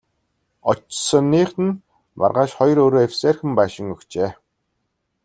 [0.71, 1.71] Очсоных нь
[2.19, 4.29] маргааш хоёр өрөө эвсээрхэн байшин өгчээ.